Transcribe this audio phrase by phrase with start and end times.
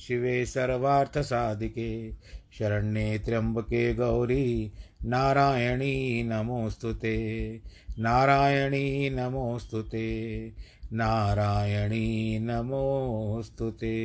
[0.00, 2.12] शिवे सर्वार्थसाधिके
[2.58, 4.72] शरण्ये त्र्यम्बके गौरी,
[5.04, 7.60] नारायणी नमोऽस्तु ते
[7.98, 10.52] नारायणी नमोऽस्तु ते
[10.92, 13.96] नारायणी नमोऽस्तु ते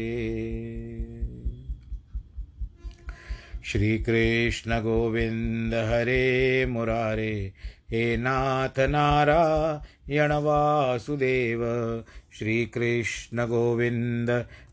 [3.66, 7.54] श्रीकृष्णगोविन्द हरे मुरारे,
[7.92, 11.62] हे नाथ नारायण वासुदेव
[12.40, 14.46] श्रीकृष्णगोविन्द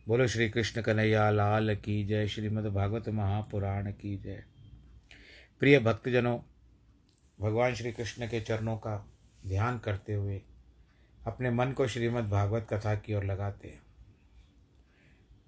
[0.08, 4.44] बोलो श्री कृष्ण कन्हैया, लाल की जय, श्रीमद् भागवत महापुराण की जय।
[5.60, 6.38] प्रिय भक्तजनों,
[7.40, 9.08] भगवान श्री कृष्ण के चरणों का
[9.46, 10.42] ध्यान करते हुए
[11.26, 13.82] अपने मन को श्रीमद् भागवत कथा की ओर लगाते हैं।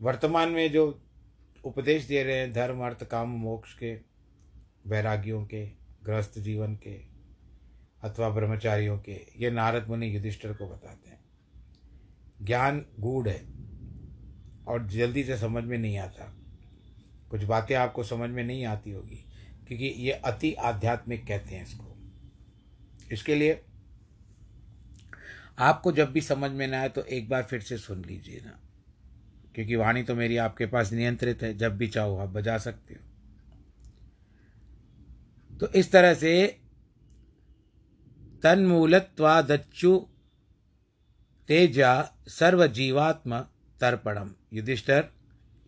[0.01, 1.03] वर्तमान में जो
[1.65, 3.95] उपदेश दे रहे हैं, धर्म, अर्थ, काम, मोक्ष के,
[4.87, 5.67] वैरागियों के
[6.05, 7.17] गृहस्थ जीवन के,
[8.03, 11.21] अथवा ब्रह्मचारियों के, ये नारद मुनि युधिष्ठर को बताते हैं।
[12.43, 13.47] ज्ञान गूढ़ है
[14.69, 16.37] और जल्दी से समझ में नहीं आता।
[17.31, 19.25] कुछ बातें आपको समझ में नहीं आती होगी,
[19.67, 21.97] क्योंकि ये अति आध्यात्मिक कहते हैं इसको।
[23.13, 23.66] इसके लिए
[25.59, 28.61] आपको जब भी समझ में ना आए तो एक बार फिर से सुन लीजिए ना।
[29.55, 33.07] क्योंकि वाणी तो मेरी आपके पास नियंत्रित है, जब भी चाहो आप बजा सकते हो।
[35.59, 36.61] तो इस तरह से
[38.43, 40.07] तन्मूलत्वादच्चु
[41.49, 43.41] तेजा सर्वजीवात्म
[43.81, 45.09] तर्पणम। युधिष्ठर,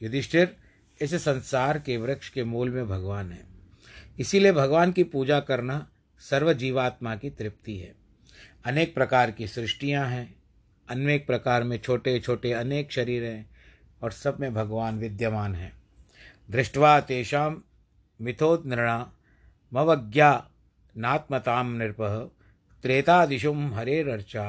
[0.03, 0.57] युधिष्ठिर,
[1.01, 3.47] इस संसार के वृक्ष के मूल में भगवान है।
[4.19, 7.98] इसीलिए भगवान की पूजा करना सर्वजीवात्मा की तृप्ति है।
[8.65, 10.35] अनेक प्रकार की सृष्टियाँ हैं,
[10.89, 13.49] अनेक प्रकार में छोटे छोटे अनेक शरीर हैं
[14.03, 15.73] और सब में भगवान विद्यमान हैं।
[16.51, 17.49] दृष्टवा तेषा
[18.21, 19.13] मिथोदृणा
[19.73, 20.33] मवज्ञा
[20.97, 21.97] नात्मताम नृप
[22.85, 24.45] त्रेतादिशुम हरेरर्चा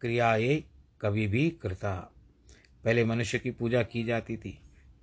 [0.00, 0.62] क्रियाए
[1.00, 1.94] कभी भी कृता
[2.84, 4.58] पहले मनुष्य की पूजा की जाती थी,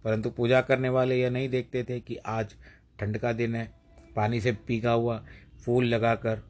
[0.05, 2.55] परंतु पूजा करने वाले यह नहीं देखते थे कि आज
[2.99, 3.71] ठंड का दिन है,
[4.15, 5.23] पानी से पीगा हुआ
[5.65, 6.41] फूल लगाकर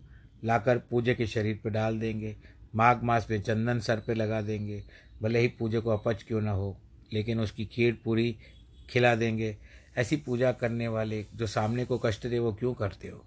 [0.44, 2.36] लाकर पूजे के शरीर पर डाल देंगे,
[2.76, 4.84] माघ मास में चंदन सर पे लगा देंगे,
[5.22, 6.78] भले ही पूजे को अपच क्यों ना हो,
[7.14, 8.36] लेकिन उसकी खीर पूरी
[8.90, 9.58] खिला देंगे।
[9.98, 13.26] ऐसी पूजा करने वाले जो सामने को कष्ट दे, वो क्यों करते हो?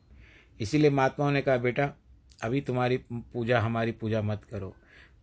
[0.61, 1.91] इसीलिए महात्माओं ने कहा, बेटा,
[2.43, 4.75] अभी तुम्हारी पूजा, हमारी पूजा मत करो।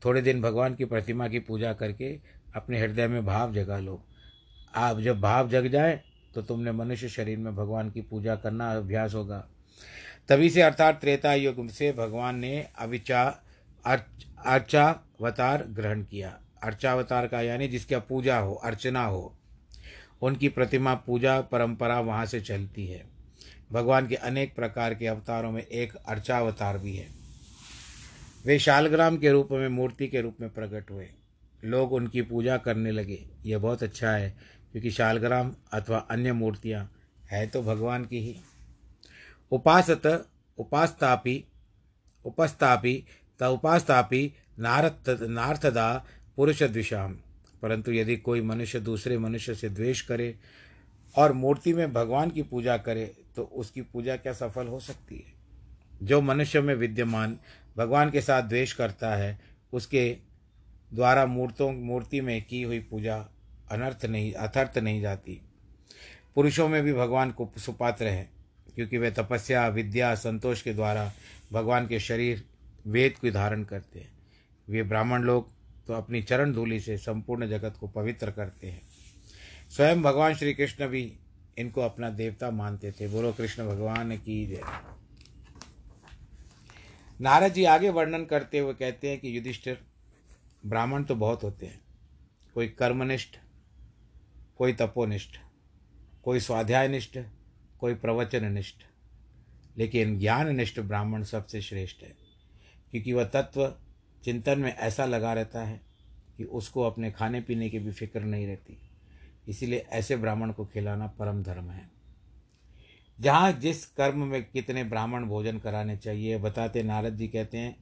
[0.05, 2.19] थोड़े दिन भगवान की प्रतिमा की पूजा करके
[2.55, 4.01] अपने हृदय में भाव जगा लो।
[4.75, 6.01] आप जब भाव जग जाए
[6.35, 9.47] तो तुमने मनुष्य शरीर में भगवान की पूजा करना अभ्यास होगा।
[10.29, 13.23] तभी से अर्थात त्रेता युग से भगवान ने अविचा
[13.85, 19.35] अर्चावतार ग्रहण किया। अर्चावतार का यानी जिसकी पूजा हो, अर्चना हो,
[20.21, 23.03] उनकी प्रतिमा, पूजा परंपरा वहाँ से चलती है।
[23.71, 27.07] भगवान के अनेक प्रकार के अवतारों में एक अर्चावतार भी है।
[28.45, 31.07] वे शालग्राम के रूप में, मूर्ति के रूप में प्रकट हुए।
[31.63, 34.33] लोग उनकी पूजा करने लगे। यह बहुत अच्छा है,
[34.71, 36.89] क्योंकि शालग्राम अथवा अन्य मूर्तियाँ
[37.31, 38.35] है तो भगवान की ही।
[39.53, 40.27] उपासत,
[40.57, 41.45] उपास्तापी
[42.25, 43.05] उपस्थापी
[43.39, 46.05] त उपास्तापी नारथ नार्थदा
[46.35, 47.17] पुरुष द्विषाम
[47.61, 50.35] परंतु यदि कोई मनुष्य दूसरे मनुष्य से द्वेष करे
[51.17, 53.05] और मूर्ति में भगवान की पूजा करे
[53.35, 55.33] तो उसकी पूजा क्या सफल हो सकती है?
[56.03, 57.39] जो मनुष्य में विद्यमान,
[57.77, 59.39] भगवान के साथ द्वेष करता है,
[59.73, 60.17] उसके
[60.93, 63.25] द्वारा मूर्तों, मूर्ति में की हुई पूजा
[63.71, 65.41] अनर्थ नहीं, अथर्थ नहीं जाती।
[66.35, 68.42] पुरुषों में भी भगवान को सुपात्र है।
[68.75, 71.11] क्योंकि वे तपस्या, विद्या, संतोष के द्वारा
[71.51, 72.43] भगवान के शरीर,
[72.87, 74.11] वेद को धारण करते हैं।
[74.69, 75.51] वे ब्राह्मण लोग
[75.87, 78.81] तो अपनी चरण धूलि से संपूर्ण जगत को पवित्र करते हैं।
[79.69, 81.13] स्वयं भगवान श्री कृष्ण भी
[81.57, 84.61] इनको अपना देवता मानते थे। बोलो, कृष्ण भगवान की जय।
[87.21, 89.81] नारद जी आगे वर्णन करते हुए कहते हैं कि युधिष्ठिर,
[90.65, 91.81] ब्राह्मण तो बहुत होते हैं।
[92.53, 93.29] कोई कर्मनिष्ठ,
[94.57, 95.37] कोई तपोनिष्ठ,
[96.23, 97.19] कोई स्वाध्यायनिष्ठ
[97.83, 98.83] कोई प्रवचननिष्ठ।
[99.77, 102.13] लेकिन ज्ञान निष्ठ ब्राह्मण सबसे श्रेष्ठ है,
[102.91, 103.73] क्योंकि वह तत्व
[104.23, 105.79] चिंतन में ऐसा लगा रहता है
[106.37, 108.77] कि उसको अपने खाने पीने की भी फ़िक्र नहीं रहती।
[109.47, 111.89] इसीलिए ऐसे ब्राह्मण को खिलाना परम धर्म है।
[113.19, 117.75] जहाँ जिस कर्म में कितने ब्राह्मण भोजन कराने चाहिए, बताते नारद जी कहते हैं,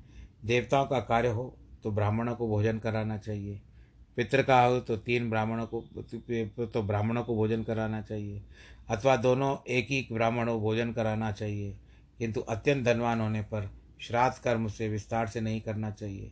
[0.45, 3.62] देवताओं का कार्य हो तो ब्राह्मणों को भोजन कराना चाहिए।
[4.18, 5.81] पितृ का हो तो तीन ब्राह्मणों को
[6.65, 8.42] तो ब्राह्मणों को भोजन कराना चाहिए।
[8.91, 11.77] अथवा दोनों एक ही ब्राह्मणों भोजन कराना चाहिए,
[12.19, 13.69] किंतु अत्यंत धनवान होने पर
[14.01, 16.31] श्राद्ध कर्म से विस्तार से नहीं करना चाहिए।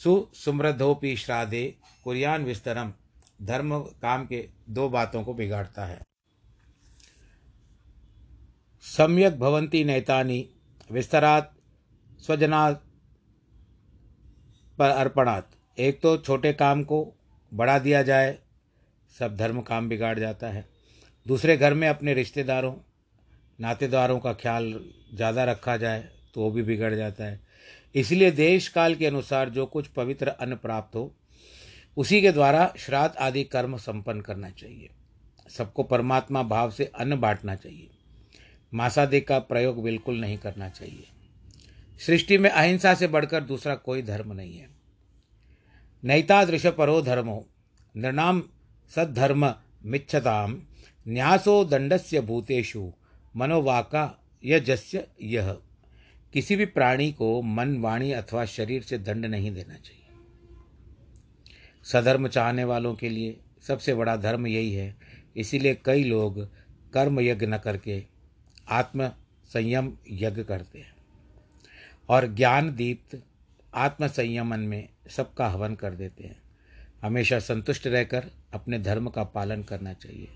[0.00, 1.64] सुसमृद्धोपि श्राद्धे
[2.04, 2.92] कुरियान विस्तरम,
[3.42, 6.00] धर्म काम के दो बातों को बिगाड़ता है।
[8.84, 10.48] सम्यक भवंती नैतानी,
[10.90, 11.52] विस्तरात
[12.20, 12.70] स्वजना
[14.78, 17.04] पर अर्पणात्। एक तो छोटे काम को
[17.52, 18.38] बढ़ा दिया जाए,
[19.14, 20.77] सब धर्म काम बिगाड़ जाता है।
[21.28, 22.74] दूसरे घर में अपने रिश्तेदारों,
[23.58, 24.72] नातेदारों का ख्याल
[25.14, 27.40] ज़्यादा रखा जाए तो वो भी बिगड़ जाता है।
[27.94, 31.12] इसलिए देश काल के अनुसार जो कुछ पवित्र अन्न प्राप्त हो,
[31.96, 34.90] उसी के द्वारा श्राद्ध आदि कर्म संपन्न करना चाहिए।
[35.50, 37.88] सबको परमात्मा भाव से अन्न बांटना चाहिए।
[38.72, 41.06] मासादि का प्रयोग बिल्कुल नहीं करना चाहिए।
[42.00, 44.68] सृष्टि में अहिंसा से बढ़कर दूसरा कोई धर्म नहीं है।
[46.02, 47.44] नैतादृश परो धर्मो,
[47.94, 48.42] नृणाम
[48.90, 49.52] सद्धर्म
[49.84, 50.60] मिच्छताम।
[51.08, 52.92] न्यासो दंडस्य भूतेषु,
[53.36, 55.58] मनोवाका यजस्य यह
[56.32, 60.06] किसी भी प्राणी को मन, वाणी अथवा शरीर से दंड नहीं देना चाहिए।
[61.84, 64.96] सधर्म चाहने वालों के लिए सबसे बड़ा धर्म यही है।
[65.36, 66.50] इसीलिए कई लोग
[66.92, 68.04] कर्म यज्ञ न करके
[68.68, 69.08] आत्म
[69.46, 70.96] संयम यज्ञ करते हैं।
[72.08, 73.22] और ज्ञान दीप्त
[73.74, 76.42] आत्म संयमन में सबका हवन कर देते हैं।
[77.02, 80.28] हमेशा संतुष्ट रहकर अपने धर्म का पालन करना चाहिए।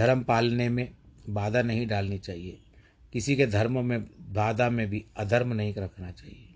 [0.00, 0.92] धर्म पालने में
[1.28, 2.58] बाधा नहीं डालनी चाहिए।
[3.12, 4.02] किसी के धर्म में,
[4.34, 6.48] बाधा में भी अधर्म नहीं रखना चाहिए।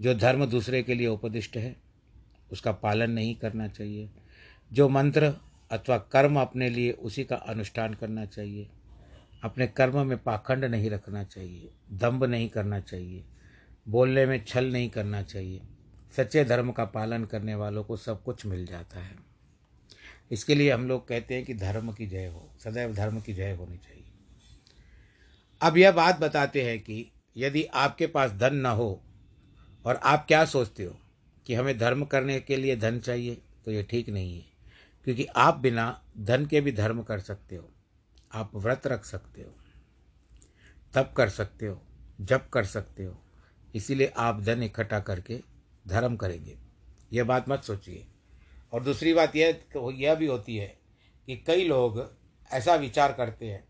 [0.00, 1.76] जो धर्म दूसरे के लिए उपदिष्ट है,
[2.52, 4.10] उसका पालन नहीं करना चाहिए।
[4.72, 5.34] जो मंत्र
[5.70, 8.68] अथवा कर्म अपने लिए, उसी का अनुष्ठान करना चाहिए।
[9.44, 13.24] अपने कर्म में पाखंड नहीं रखना चाहिए, दम्भ नहीं करना चाहिए,
[13.88, 15.60] बोलने में छल नहीं करना चाहिए।
[16.16, 19.29] सच्चे धर्म का पालन करने वालों को सब कुछ मिल जाता है।
[20.30, 23.54] इसके लिए हम लोग कहते हैं कि धर्म की जय हो, सदैव धर्म की जय
[23.54, 24.04] होनी चाहिए।
[25.60, 29.00] अब यह बात बताते हैं कि यदि आपके पास धन न हो
[29.84, 30.96] और आप क्या सोचते हो
[31.46, 33.34] कि हमें धर्म करने के लिए धन चाहिए
[33.64, 34.44] तो ये ठीक नहीं है,
[35.06, 37.68] क्योंकि आप बिना धन के भी धर्म कर सकते हो।
[38.32, 39.54] आप व्रत रख सकते हो,
[40.94, 41.80] तप कर सकते हो,
[42.20, 43.16] जप कर सकते हो।
[43.74, 45.40] इसीलिए आप धन इकट्ठा करके
[45.84, 46.56] धर्म करेंगे।
[47.12, 48.06] यह बात मत सोचिए।
[48.72, 49.60] और दूसरी बात यह
[49.94, 50.66] यह भी होती है
[51.28, 52.02] कि कई लोग
[52.50, 53.62] ऐसा विचार करते हैं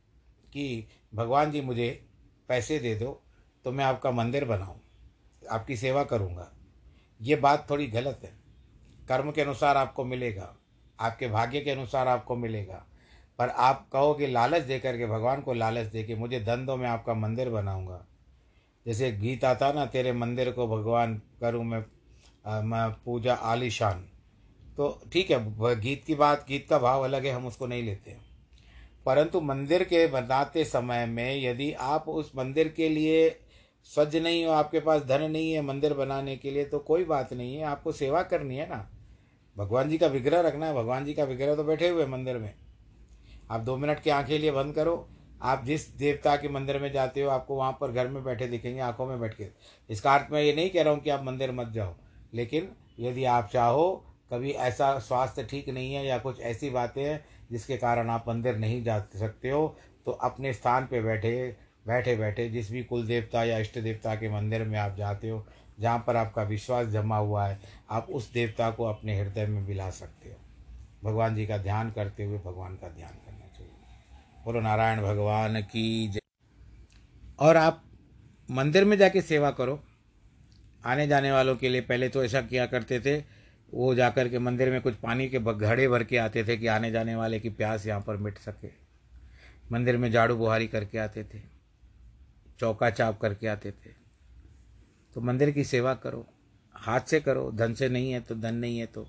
[0.52, 1.88] कि भगवान जी मुझे
[2.48, 3.20] पैसे दे दो
[3.64, 4.80] तो मैं आपका मंदिर बनाऊँ,
[5.42, 6.50] आपकी सेवा करूँगा।
[7.20, 8.32] ये बात थोड़ी गलत है।
[9.08, 10.54] कर्म के अनुसार आपको मिलेगा,
[10.98, 12.84] आपके भाग्य के अनुसार आपको मिलेगा,
[13.38, 16.88] पर आप कहोगे लालच दे करके भगवान को लालच दे के, मुझे धन दो, मैं
[16.88, 18.04] आपका मंदिर बनाऊँगा।
[18.86, 21.84] जैसे गीत आता ना, तेरे मंदिर को भगवान करूँ मैं
[22.62, 24.06] मैं पूजा आलिशान।
[24.76, 28.16] तो ठीक है गीत की बात, गीत का भाव अलग है, हम उसको नहीं लेते
[29.06, 33.28] परंतु मंदिर के बनाते समय में यदि आप उस मंदिर के लिए
[33.86, 37.32] सज्ज नहीं हो, आपके पास धन नहीं है मंदिर बनाने के लिए तो कोई बात
[37.32, 38.88] नहीं है, आपको सेवा करनी है ना।
[39.56, 42.52] भगवान जी का विग्रह रखना है, भगवान जी का विग्रह तो बैठे हुए मंदिर में।
[43.50, 45.08] आप दो मिनट की आँखें लिए बंद करो,
[45.42, 48.80] आप जिस देवता के मंदिर में जाते हो, आपको वहाँ पर घर में बैठे दिखेंगे,
[48.80, 49.46] आँखों में बैठ के।
[49.90, 51.94] इसका अर्थ मैं ये नहीं कह रहा हूँ कि आप मंदिर मत जाओ,
[52.34, 52.68] लेकिन
[53.00, 57.76] यदि आप चाहो कभी ऐसा स्वास्थ्य ठीक नहीं है या कुछ ऐसी बातें हैं जिसके
[57.76, 61.56] कारण आप मंदिर नहीं जा सकते हो तो अपने स्थान पे बैठे
[61.86, 65.46] बैठे बैठे जिस भी कुल देवता या इष्ट देवता के मंदिर में आप जाते हो,
[65.80, 67.60] जहाँ पर आपका विश्वास जमा हुआ है,
[67.90, 70.36] आप उस देवता को अपने हृदय में मिला सकते हो।
[71.04, 73.72] भगवान जी का ध्यान करते हुए भगवान का ध्यान करना चाहिए।
[74.44, 76.20] बोलो नारायण भगवान की जय।
[77.38, 77.82] और आप
[78.50, 79.80] मंदिर में जाके सेवा करो।
[80.84, 83.39] आने जाने वालों के लिए पहले तो ऐसा किया करते थे
[83.72, 86.90] वो जाकर के मंदिर में कुछ पानी के घड़े भर के आते थे कि आने
[86.90, 88.68] जाने वाले की प्यास यहाँ पर मिट सके।
[89.72, 91.40] मंदिर में झाड़ू बुहारी करके आते थे,
[92.58, 93.92] चौका चाप करके आते थे।
[95.16, 96.26] तो मंदिर की सेवा करो,
[96.74, 99.08] हाथ से करो, धन से नहीं है तो धन नहीं है तो।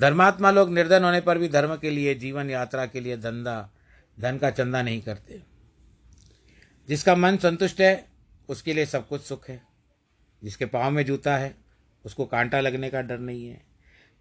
[0.00, 3.70] धर्मात्मा लोग निर्धन होने पर भी धर्म के लिए, जीवन यात्रा के लिए धंधा,
[4.20, 5.42] धन का चंदा नहीं करते।
[6.88, 8.08] जिसका मन संतुष्ट है,
[8.48, 9.62] उसके लिए सब कुछ सुख है।
[10.42, 11.63] जिसके पाँव में जूता है
[12.04, 13.62] उसको कांटा लगने का डर नहीं है।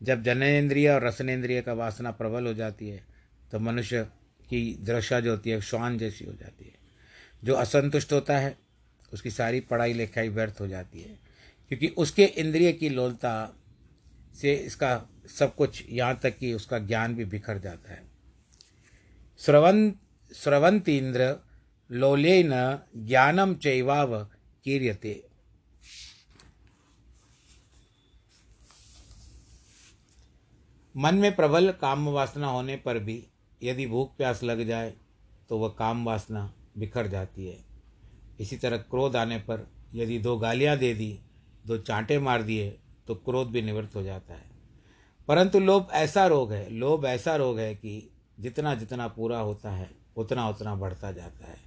[0.04, 3.04] जब जनेन्द्रिय और रसनेन्द्रिय का वासना प्रबल हो जाती है
[3.52, 4.04] तो मनुष्य
[4.50, 6.75] की दृशा जो होती है, श्वान जैसी हो जाती है।
[7.44, 8.58] जो असंतुष्ट होता है,
[9.13, 11.20] उसकी सारी पढ़ाई लिखाई व्यर्थ हो जाती है।
[11.68, 13.56] क्योंकि उसके इंद्रिय की लोलता
[14.42, 18.04] से इसका सब कुछ, यहाँ तक कि उसका ज्ञान भी बिखर जाता है।
[19.40, 19.92] श्रवण
[20.34, 21.36] स्रवंत इंद्र
[21.92, 24.24] लोलेन ज्ञानम चैवाव
[24.63, 25.28] कीर्यते।
[30.96, 33.24] मन में प्रबल काम वासना होने पर भी
[33.64, 34.94] यदि भूख प्यास लग जाए
[35.50, 37.58] तो वह काम वासना बिखर जाती है।
[38.40, 41.20] इसी तरह क्रोध आने पर यदि दो गालियाँ दे दी,
[41.68, 42.70] दो चांटे मार दिए
[43.08, 44.52] तो क्रोध भी निवृत्त हो जाता है।
[45.28, 48.10] परंतु लोभ ऐसा रोग है, लोभ ऐसा रोग है कि
[48.40, 51.58] जितना जितना पूरा होता है, उतना उतना बढ़ता जाता है।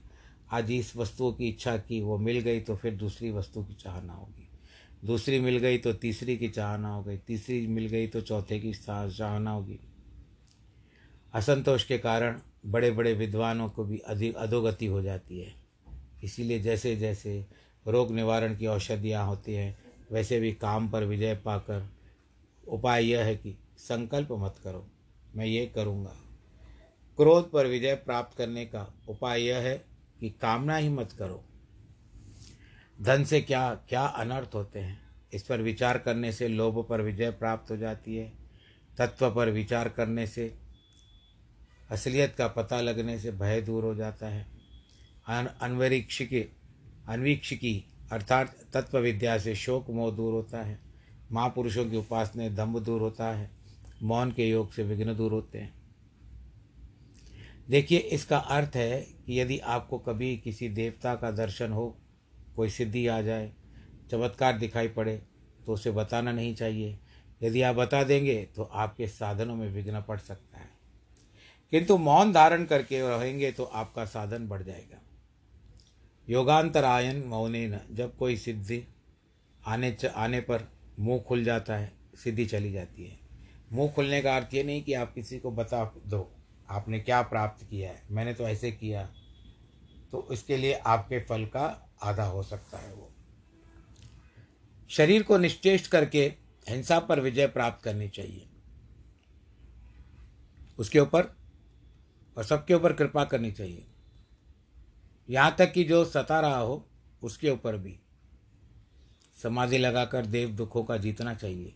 [0.52, 4.12] आज इस वस्तुओं की इच्छा की वो मिल गई तो फिर दूसरी वस्तु की चाहना
[4.12, 4.45] होगी।
[5.06, 8.72] दूसरी मिल गई तो तीसरी की चाहना हो गई, तीसरी मिल गई तो चौथे की
[8.74, 9.78] चाहना होगी।
[11.34, 15.54] असंतोष के कारण बड़े बड़े विद्वानों को भी अधिक अधोगति हो जाती है।
[16.24, 17.46] इसीलिए जैसे जैसे
[17.86, 19.76] रोग निवारण की औषधियाँ होती हैं,
[20.12, 21.88] वैसे भी काम पर विजय पाकर
[22.68, 24.86] उपाय यह है कि संकल्प मत करो,
[25.36, 26.16] मैं ये करूँगा।
[27.18, 29.84] क्रोध पर विजय प्राप्त करने का उपाय यह है
[30.20, 31.45] कि कामना ही मत करो।
[33.02, 35.00] धन से क्या क्या अनर्थ होते हैं?
[35.32, 38.32] इस पर विचार करने से लोभ पर विजय प्राप्त हो जाती है।
[38.98, 40.54] तत्व पर विचार करने से,
[41.90, 44.46] असलियत का पता लगने से भय दूर हो जाता है।
[45.28, 46.40] अनवरीक्षिकी,
[47.08, 50.78] अनवीक्षिकी, अर्थात तत्व विद्या से शोक मोह दूर होता है।
[51.32, 53.50] महापुरुषों की उपासना दम्भ दूर होता है।
[54.02, 55.74] मौन के योग से विघ्न दूर होते हैं।
[57.70, 61.98] देखिए, इसका अर्थ है कि यदि आपको कभी किसी देवता का दर्शन हो
[62.56, 63.52] कोई सिद्धि आ जाए
[64.10, 65.16] चमत्कार दिखाई पड़े
[65.66, 66.98] तो उसे बताना नहीं चाहिए।
[67.42, 70.68] यदि आप बता देंगे तो आपके साधनों में विघ्न पड़ सकता है।
[71.72, 75.00] किंतु मौन धारण करके रहेंगे तो आपका साधन बढ़ जाएगा।
[76.28, 78.82] योगांतरायन मौने न जब कोई सिद्धि
[79.62, 81.92] आने च, आने पर मुँह खुल जाता है
[82.24, 83.18] सिद्धि चली जाती है।
[83.72, 86.28] मुँह खुलने का अर्थ ये नहीं कि आप किसी को बता दो
[86.68, 89.04] आपने क्या प्राप्त किया है मैंने तो ऐसे किया।
[90.12, 91.66] तो इसके लिए आपके फल का
[92.02, 93.10] आधा हो सकता है वो।
[94.90, 96.24] शरीर को निश्चेष्ट करके
[96.68, 98.46] हिंसा पर विजय प्राप्त करनी चाहिए।
[100.78, 101.34] उसके ऊपर
[102.36, 103.86] और सबके ऊपर कृपा करनी चाहिए।
[105.28, 106.84] यहाँ तक कि जो सता रहा हो,
[107.22, 107.98] उसके ऊपर भी।
[109.42, 111.74] समाधि लगाकर देव दुखों का जीतना चाहिए।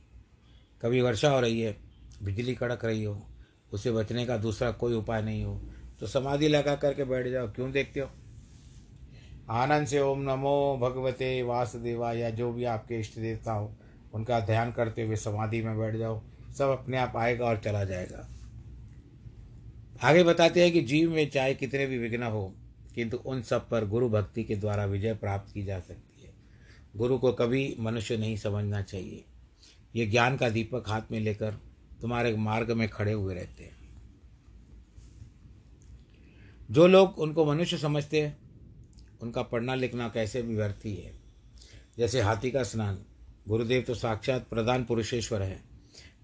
[0.83, 1.77] कभी वर्षा हो रही है,
[2.23, 3.27] बिजली कड़क रही हो,
[3.73, 5.61] उसे बचने का दूसरा कोई उपाय नहीं हो
[6.01, 8.11] तो समाधि लगा करके बैठ जाओ, क्यों देखते हो?
[9.51, 13.73] आनंद से ओम नमो भगवते वासुदेवा या जो भी आपके इष्ट देवता हो,
[14.15, 16.23] उनका ध्यान करते हुए समाधि में बैठ जाओ।
[16.59, 18.29] सब अपने आप आएगा और चला जाएगा।
[20.03, 22.55] आगे बताते हैं कि जीव में चाहे कितने भी विघ्न हो,
[22.95, 26.33] किंतु उन सब पर गुरु भक्ति के द्वारा विजय प्राप्त की जा सकती है।
[26.97, 29.25] गुरु को कभी मनुष्य नहीं समझना चाहिए।
[29.97, 31.55] ये ज्ञान का दीपक हाथ में लेकर
[32.01, 33.77] तुम्हारे मार्ग में खड़े हुए रहते हैं।
[36.71, 38.50] जो लोग उनको मनुष्य समझते हैं
[39.23, 41.13] उनका पढ़ना लिखना कैसे व्यर्थ ही है।
[41.99, 43.05] जैसे हाथी का स्नान।
[43.49, 45.63] गुरुदेव तो साक्षात प्रधान पुरुषेश्वर है।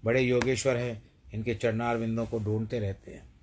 [0.05, 3.33] बड़े योगेश्वर हैं। इनके चरणार बिंदों को ढूंढते रहते हैं।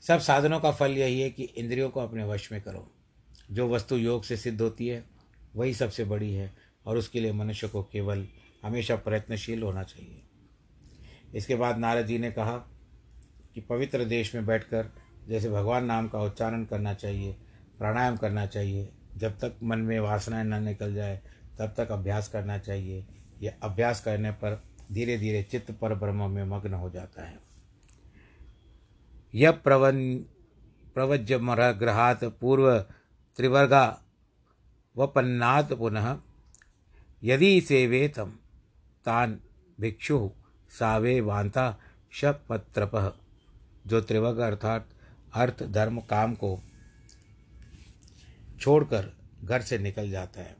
[0.00, 2.90] सब साधनों का फल यही है कि इंद्रियों को अपने वश में करो।
[3.50, 5.04] जो वस्तु योग से सिद्ध होती है,
[5.56, 6.54] वही सबसे बड़ी है
[6.86, 8.28] और उसके लिए मनुष्य को केवल
[8.64, 10.22] हमेशा प्रयत्नशील होना चाहिए।
[11.34, 12.56] इसके बाद नारद जी ने कहा
[13.54, 17.36] कि पवित्र देश में बैठकर जैसे भगवान नाम का उच्चारण करना चाहिए,
[17.78, 21.20] प्राणायाम करना चाहिए, जब तक मन में वासनाएँ न निकल जाए,
[21.58, 23.06] तब तक अभ्यास करना चाहिए।
[23.42, 24.62] यह अभ्यास करने पर
[24.92, 27.38] धीरे धीरे चित्त पर ब्रह्म में मग्न हो जाता है।
[29.34, 30.16] यह प्रवन
[30.94, 31.38] प्रवज्य
[31.72, 32.78] ग्रहात पूर्व
[33.36, 34.02] त्रिवर्गा
[34.96, 36.18] वपन्नात् पुनः,
[37.24, 38.32] यदि सेवेतम
[39.04, 39.40] तान
[39.80, 40.30] भिक्षु,
[40.70, 41.78] सावे वांता
[42.12, 43.18] शपत्रप।
[43.86, 44.88] जो त्रिवग अर्थात
[45.34, 46.60] अर्थ, धर्म, काम को
[48.60, 50.56] छोड़कर घर से निकल जाता है।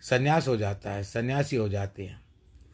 [0.00, 2.24] संन्यास हो जाता है, सन्यासी हो जाते हैं।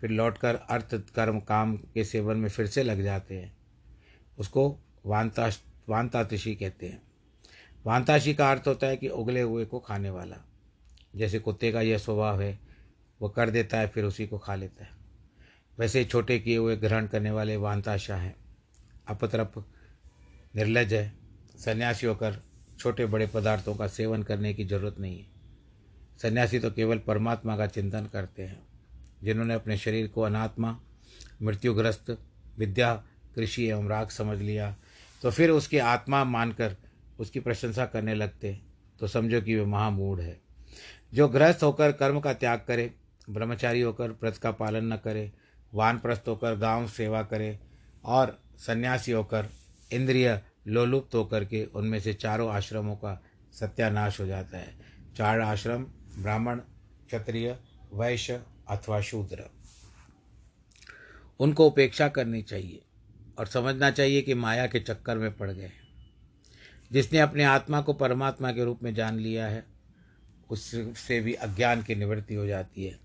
[0.01, 3.57] फिर लौटकर अर्थ, कर्म, काम के सेवन में फिर से लग जाते हैं।
[4.39, 5.51] उसको वांता,
[5.89, 7.03] वांतातिशी कहते हैं।
[7.87, 10.37] वांताशी का अर्थ होता है कि उगले हुए को खाने वाला।
[11.17, 12.59] जैसे कुत्ते का यह स्वभाव है,
[13.21, 14.91] वो कर देता है, फिर उसी को खा लेता है।
[15.79, 18.42] वैसे छोटे किए हुए ग्रहण करने वाले वांताशाह हैं।
[19.07, 19.53] अपतरप,
[20.57, 21.13] निर्लज है,
[21.57, 22.43] सन्यासी होकर
[22.79, 25.27] छोटे बड़े पदार्थों का सेवन करने की ज़रूरत नहीं है।
[26.23, 28.63] सन्यासी तो केवल परमात्मा का चिंतन करते हैं,
[29.23, 30.79] जिन्होंने अपने शरीर को अनात्मा,
[31.43, 32.17] मृत्युग्रस्त,
[32.59, 32.95] विद्या,
[33.35, 34.75] कृषि एवं राग समझ लिया
[35.23, 36.77] तो फिर उसकी आत्मा मानकर
[37.19, 38.59] उसकी प्रशंसा करने लगते
[39.01, 40.41] तो समझो कि वे महामूढ़ है।
[41.15, 42.91] जो गृहस्थ होकर कर्म का त्याग करे,
[43.31, 45.31] ब्रह्मचारी होकर व्रत का पालन न करे,
[45.73, 47.59] वानप्रस्थ होकर गाँव सेवा करे,
[48.05, 49.49] और सन्यासी होकर,
[49.93, 53.23] इंद्रिय लोलुप्त होकर के उनमें से चारों आश्रमों का
[53.53, 54.75] सत्यानाश हो जाता है।
[55.17, 55.87] चार आश्रम,
[56.19, 56.59] ब्राह्मण,
[57.07, 57.57] क्षत्रिय,
[57.95, 59.51] वैश्य अथवा शूद्र।
[61.41, 62.83] उनको उपेक्षा करनी चाहिए
[63.39, 65.71] और समझना चाहिए कि माया के चक्कर में पड़ गए
[66.93, 69.65] जिसने अपने आत्मा को परमात्मा के रूप में जान लिया है,
[70.51, 72.99] उससे भी अज्ञान की निवृत्ति हो जाती है।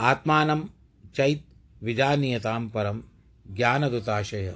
[0.00, 0.70] आत्मान
[1.14, 1.44] चैत
[1.82, 3.02] विजानीयताम परम
[3.50, 4.54] ज्ञान दुताशय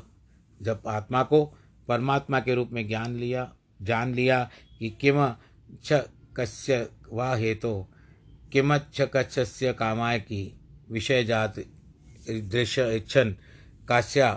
[0.63, 1.45] जब आत्मा को
[1.89, 4.43] परमात्मा के रूप में ज्ञान लिया, जान लिया
[4.79, 5.35] कि किम
[5.85, 6.03] छ
[6.37, 7.87] कस्य वा हेतु
[8.53, 11.59] किमच्छ कच्छस्य कामाय की विषय जात
[12.31, 13.35] दृश्य इच्छन
[13.89, 14.33] काश्या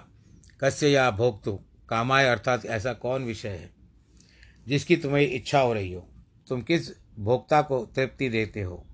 [0.61, 1.59] कस्य या भोक्तु,
[1.89, 3.69] कामाय अर्थात ऐसा कौन विषय है,
[4.67, 6.07] जिसकी तुम्हें इच्छा हो रही हो।
[6.47, 8.85] तुम किस भोक्ता को तृप्ति देते हो?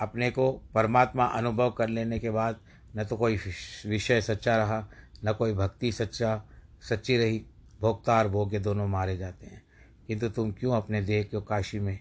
[0.00, 2.60] अपने को परमात्मा अनुभव कर लेने के बाद
[2.96, 3.38] न तो कोई
[3.86, 4.88] विषय सच्चा रहा,
[5.24, 6.42] न कोई भक्ति सच्चा
[6.82, 7.44] सच्ची रही
[7.80, 9.62] भोक्ता और भोग्य दोनों मारे जाते हैं।
[10.06, 11.98] किंतु तुम क्यों अपने देह को काशी में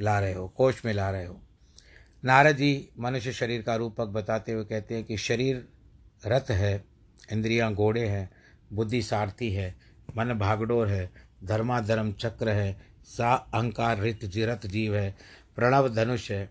[0.00, 1.40] ला रहे हो कोश में ला रहे हो?
[2.24, 5.68] नारद जी मनुष्य शरीर का रूपक बताते हुए कहते हैं कि शरीर
[6.26, 6.84] रथ है,
[7.32, 8.30] इंद्रियाँ घोड़े हैं,
[8.72, 9.74] बुद्धि सारथी है,
[10.16, 11.12] मन भागडोर है,
[11.44, 15.16] धर्माधर्म चक्र है, सा अहंकार रित जिरत जीव है,
[15.56, 16.50] प्रणव धनुष है,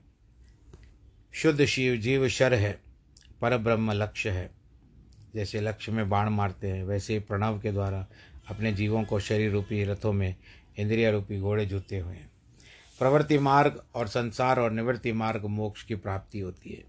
[1.32, 2.82] शुद्ध शिव जीव शर है,
[3.42, 4.61] पर ब्रह्म लक्ष्य है।
[5.36, 8.08] जैसे लक्ष्य में बाण मारते हैं, वैसे ही प्रणव के द्वारा
[8.48, 10.36] अपने जीवों को शरीर रूपी रथों में
[10.78, 12.32] इंद्रिय रूपी घोड़े जूते हुए हैं।
[13.00, 16.84] प्रवृत्ति मार्ग और संसार और निवृत्ति मार्ग मोक्ष की प्राप्ति होती है।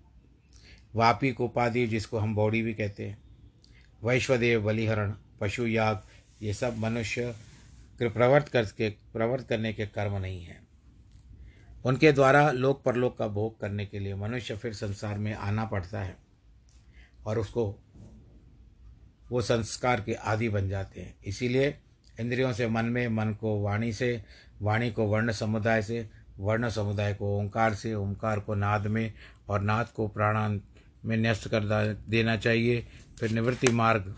[0.95, 3.19] वापिक उपाधि जिसको हम बौड़ी भी कहते हैं।
[4.05, 6.03] वैश्वदेव, बलिहरण, पशु याग,
[6.43, 7.35] ये सब मनुष्य
[8.03, 10.63] प्रवर्त करके प्रवर्त करने के कर्म नहीं है।
[11.85, 16.03] उनके द्वारा लोक परलोक का भोग करने के लिए मनुष्य फिर संसार में आना पड़ता
[16.03, 16.17] है
[17.27, 17.79] और उसको
[19.33, 21.79] वो संस्कार के आदि बन जाते हैं। इसीलिए
[22.21, 24.23] इंद्रियों से मन में, मन को वाणी से,
[24.63, 29.13] वाणी को वर्ण समुदाय से, वर्ण समुदाय को ओंकार से, ओंकार को नाद में
[29.49, 30.63] और नाद को प्राणांत
[31.05, 31.65] में न्यस्त कर
[32.09, 32.87] देना चाहिए।
[33.21, 34.15] फिर निवृत्ति मार्ग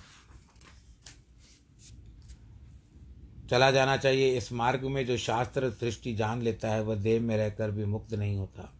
[3.51, 7.37] चला जाना चाहिए। इस मार्ग में जो शास्त्र दृष्टि जान लेता है, वह देव में
[7.37, 8.73] रहकर भी मुक्त नहीं होता।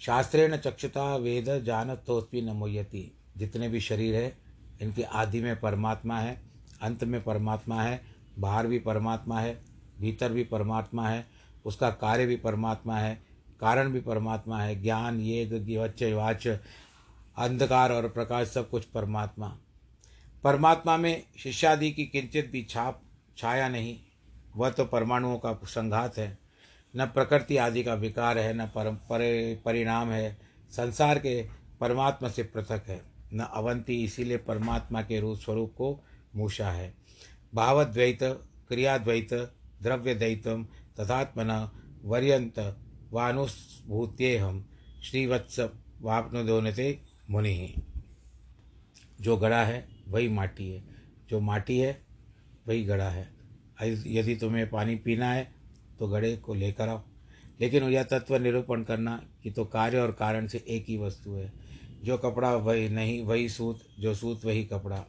[0.00, 4.45] शास्त्रेण चक्षुता वेद जानतोस्पी न मोयती जितने भी शरीर है
[4.82, 6.40] इनके आदि में परमात्मा है,
[6.82, 8.00] अंत में परमात्मा है,
[8.38, 9.60] बाहर भी परमात्मा है,
[10.00, 11.26] भीतर भी परमात्मा है,
[11.64, 13.22] उसका कार्य भी परमात्मा है,
[13.60, 15.44] कारण भी परमात्मा है, ज्ञान ये
[15.78, 16.48] वच्च वाच,
[17.36, 19.56] अंधकार और प्रकाश, सब कुछ परमात्मा।
[20.44, 23.02] परमात्मा में शिष्यादि की किंचित भी छाप,
[23.36, 23.98] छाया नहीं,
[24.56, 26.38] वह तो परमाणुओं का संघात है।
[26.96, 28.98] न प्रकृति आदि का विकार है, न परम
[29.64, 30.38] परिणाम है,
[30.70, 31.48] संसार के
[31.80, 36.04] परमात्मा से पृथक है। न अवंती, इसीलिए परमात्मा के रूप स्वरूप को
[36.36, 36.94] मूषा है।
[37.54, 38.18] भावद्वैत,
[38.68, 39.34] क्रियाद्वैत
[39.82, 40.64] द्रव्य दैतम
[41.00, 41.70] तथात्मन
[42.04, 42.78] वर्यंत
[43.12, 44.66] वानुभूत्येहम
[45.02, 45.60] श्रीवत्स,
[46.00, 47.74] वापनुदोनते मुनि।
[49.20, 50.84] जो गड़ा है, वही माटी है।
[51.30, 52.06] जो माटी है,
[52.68, 53.36] वही गड़ा है।
[54.06, 55.54] यदि तुम्हें पानी पीना है
[55.98, 57.04] तो गड़े को लेकर आओ।
[57.60, 61.65] लेकिन यह तत्व निरूपण करना कि तो कार्य और कारण से एक ही वस्तु है।
[62.06, 65.04] जो कपड़ा वही नहीं, वही सूत, जो सूत वही कपड़ा।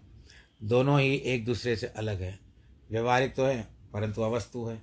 [0.63, 2.39] दोनों ही एक दूसरे से अलग है।
[2.91, 4.81] व्यवहारिक तो है, परंतु अवस्तु है।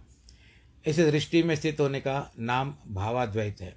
[0.87, 3.77] इस दृष्टि में स्थित होने का नाम भावाद्वैत है।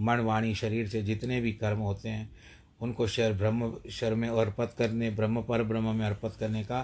[0.00, 2.36] मन, वाणी, शरीर से जितने भी कर्म होते हैं,
[2.80, 6.82] उनको शर, ब्रह्म, शर में अर्पित करने, ब्रह्म, पर ब्रह्म में अर्पित करने का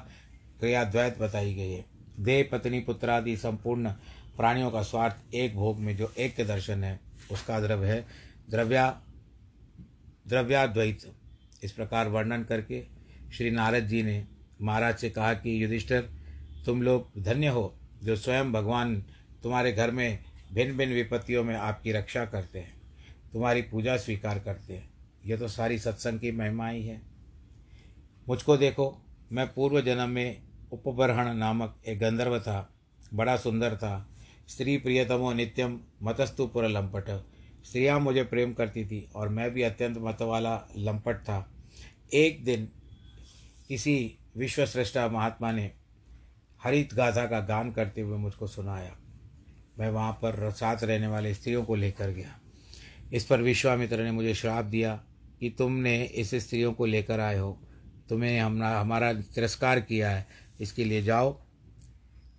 [0.61, 1.85] क्रियाद्वैत बताई गई है।
[2.21, 3.91] देह, पत्नी पुत्रादि संपूर्ण
[4.37, 7.01] प्राणियों का स्वार्थ एक भोग में जो एक के दर्शन है,
[7.33, 8.07] उसका द्रव्य है,
[8.51, 9.03] द्रव्या
[10.29, 11.13] द्रव्याद्वैत।
[11.63, 12.87] इस प्रकार वर्णन करके
[13.33, 14.27] श्री नारद जी ने
[14.63, 16.09] महाराज से कहा कि, युधिष्ठर,
[16.67, 19.05] तुम लोग धन्य हो जो स्वयं भगवान
[19.43, 22.83] तुम्हारे घर में भिन्न भिन्न विपत्तियों में आपकी रक्षा करते हैं।
[23.33, 24.91] तुम्हारी पूजा स्वीकार करते हैं।
[25.27, 27.03] यह तो सारी सत्संग की महिमा ही है।
[28.29, 32.75] मुझको देखो, मैं पूर्व जन्म में उपबरहण नामक एक गंधर्व था,
[33.15, 34.09] बड़ा सुंदर था।
[34.49, 37.09] स्त्री प्रियतमो नित्यम, मतस्तु पुर लंपट
[37.65, 41.53] स्त्रियाँ मुझे प्रेम करती थी और मैं भी अत्यंत मत वाला लंपट था।
[42.15, 42.69] एक दिन
[43.69, 45.73] किसी विश्वश्रेष्ठा महात्मा ने
[46.63, 48.97] हरित गाथा का गान करते हुए मुझको सुनाया।
[49.79, 52.41] मैं वहाँ पर साथ रहने वाले स्त्रियों को लेकर गया।
[53.13, 55.05] इस पर विश्वामित्र ने मुझे श्राप दिया
[55.41, 57.61] कि तुमने इस स्त्रियों को लेकर आए हो।
[58.09, 60.27] तुम्हें हमारा हमारा तिरस्कार किया है।
[60.61, 61.41] इसके लिए जाओ।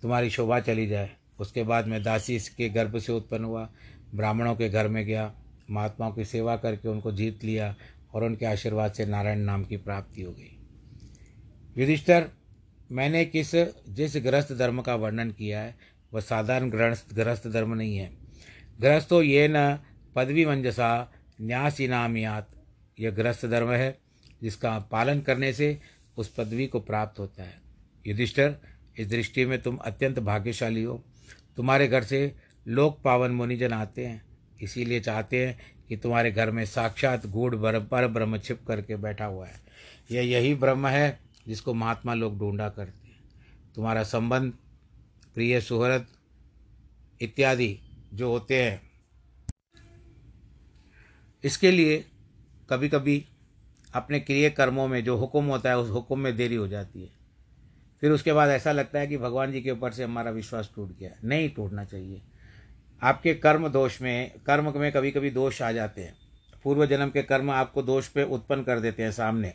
[0.02, 3.72] तुम्हारी शोभा चली जाए। उसके बाद मैं दासी के गर्भ से उत्पन्न हुआ।
[4.14, 5.34] ब्राह्मणों के घर में गया,
[5.70, 7.76] महात्माओं की सेवा करके उनको जीत लिया
[8.14, 10.58] और उनके आशीर्वाद से नारायण नाम की प्राप्ति हो गई।
[11.78, 12.28] युधिष्ठर,
[12.92, 13.54] मैंने किस,
[13.88, 15.74] जिस गृहस्थ धर्म का वर्णन किया है,
[16.12, 18.10] वह साधारण गृहस्थ गृहस्थ धर्म नहीं है।
[18.80, 19.78] गृहस्थो ये न
[20.14, 22.48] पदवी मंजसा न्यास इनामियात
[23.00, 23.98] यह गृहस्थ धर्म है,
[24.42, 25.80] जिसका पालन करने से
[26.16, 27.60] उस पदवी को प्राप्त होता है।
[28.06, 28.56] युधिष्ठर,
[28.98, 31.04] इस दृष्टि में तुम अत्यंत भाग्यशाली हो।
[31.56, 32.34] तुम्हारे घर से
[32.68, 34.24] लोक पावन मुनिजन आते हैं।
[34.62, 39.46] इसीलिए चाहते हैं कि तुम्हारे घर में साक्षात गूढ़ पर ब्रह्म छिप करके बैठा हुआ
[39.46, 39.60] है।
[40.10, 43.24] यह यही ब्रह्म है जिसको महात्मा लोग ढूंढा करते हैं।
[43.74, 44.52] तुम्हारा संबंध,
[45.34, 46.06] प्रिय सुहरत
[47.20, 47.78] इत्यादि
[48.14, 48.82] जो होते हैं।
[51.44, 52.04] इसके लिए
[52.70, 53.24] कभी कभी
[53.94, 57.10] अपने क्रिय कर्मों में जो हुक्म होता है, उस हुक्म में देरी हो जाती है।
[58.00, 60.98] फिर उसके बाद ऐसा लगता है कि भगवान जी के ऊपर से हमारा विश्वास टूट
[60.98, 62.22] गया नहीं टूटना चाहिए।
[63.04, 66.16] आपके कर्म दोष में, कर्म में कभी कभी दोष आ जाते हैं।
[66.64, 69.54] पूर्व जन्म के कर्म आपको दोष पे उत्पन्न कर देते हैं सामने।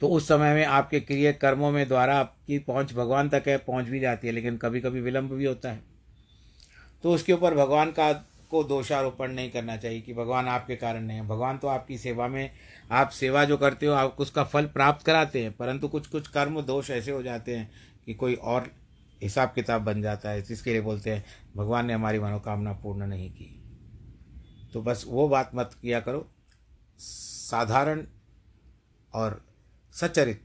[0.00, 3.84] तो उस समय में आपके क्रिय कर्मों में द्वारा आपकी पहुँच भगवान तक है, पहुँच
[3.84, 5.82] भी जाती है, लेकिन कभी कभी विलंब भी होता है।
[7.02, 8.12] तो उसके ऊपर भगवान का,
[8.50, 12.28] को दोषारोपण नहीं करना चाहिए कि भगवान आपके कारण नहीं है। भगवान तो आपकी सेवा
[12.28, 12.50] में,
[12.90, 16.60] आप सेवा जो करते हो, आप उसका फल प्राप्त कराते हैं, परंतु कुछ कुछ कर्म
[16.62, 17.70] दोष ऐसे हो जाते हैं
[18.06, 18.70] कि कोई और
[19.22, 21.24] हिसाब किताब बन जाता है इसके लिए बोलते हैं,
[21.56, 23.62] भगवान ने हमारी मनोकामना पूर्ण नहीं की।
[24.72, 26.30] तो बस वो बात मत किया करो।
[26.98, 28.06] साधारण
[29.14, 29.46] और
[29.92, 30.42] सचरित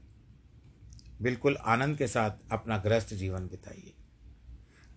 [1.22, 3.94] बिल्कुल आनंद के साथ अपना गृहस्थ जीवन बिताइए।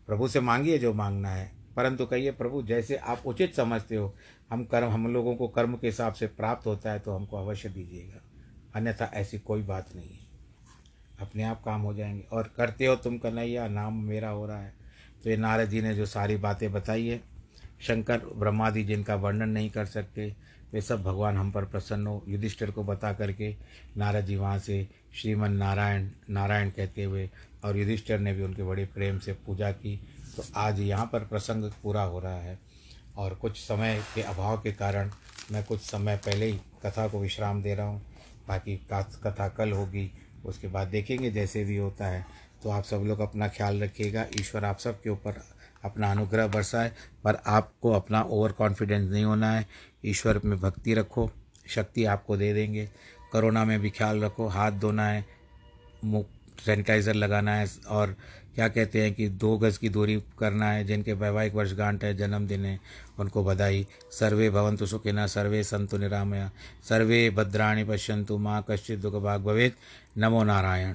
[0.08, 4.16] प्रभु से मांगिए जो मांगना है, परंतु कहिए, प्रभु, जैसे आप उचित समझते हो,
[4.50, 7.70] हम कर्म, हम लोगों को कर्म के हिसाब से प्राप्त होता है तो हमको अवश्य
[7.70, 8.22] दीजिएगा।
[8.76, 10.25] अन्यथा ऐसी कोई बात नहीं है।
[11.20, 14.74] अपने आप काम हो जाएँगे। और करते हो तुम कन्हैया, नाम मेरा हो रहा है।
[15.24, 17.22] तो ये नारद जी ने जो सारी बातें बताई है,
[17.82, 20.36] शंकर, ब्रह्मादि जिनका वर्णन नहीं कर सकते,
[20.74, 23.56] वे सब भगवान हम पर प्रसन्न हो। युधिष्ठिर को बता करके
[23.98, 27.30] नारद जी वहाँ से श्रीमन नारायण नारायण कहते हुए
[27.66, 31.72] और युधिष्ठिर ने भी उनके बड़े प्रेम से पूजा की। तो आज यहाँ पर प्रसंग
[31.84, 32.60] पूरा हो रहा है।
[33.18, 35.12] और कुछ समय के अभाव के कारण
[35.52, 38.02] मैं कुछ समय पहले ही कथा को विश्राम दे रहा हूँ।
[38.48, 40.12] बाकी कथा कल होगी
[40.46, 42.26] उसके बाद देखेंगे, जैसे भी होता है।
[42.64, 45.42] तो आप सब लोग अपना ख्याल रखिएगा। ईश्वर आप सब के ऊपर
[45.84, 46.92] अपना अनुग्रह बरसाए,
[47.24, 49.66] पर आपको अपना ओवर कॉन्फिडेंस नहीं होना है।
[50.06, 51.30] ईश्वर में भक्ति रखो,
[51.68, 52.90] शक्ति आपको दे देंगे।
[53.32, 55.26] कोरोना में भी ख्याल रखो, हाथ धोना है,
[56.04, 56.26] मुँह
[56.66, 58.16] सैनिटाइज़र लगाना है, और
[58.56, 62.66] क्या कहते हैं कि दो गज़ की दूरी करना है, जिनके वैवाहिक वर्षगांठ है, जन्मदिन
[62.66, 62.80] है,
[63.20, 66.52] उनको बधाई। सर्वे भवंतु सुखिना, सर्वे संतु निरामया।
[66.90, 69.74] सर्वे भद्राणी पश्यंतु माँ कश्चित दुख भाग भवेद
[70.18, 70.94] नमो नारायण।